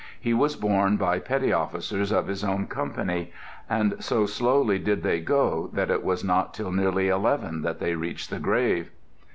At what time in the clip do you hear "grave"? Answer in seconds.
8.39-8.89